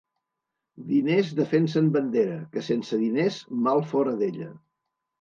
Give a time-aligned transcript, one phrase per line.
[0.87, 4.53] Diners defensen bandera, que sense diners mal fora d'ella.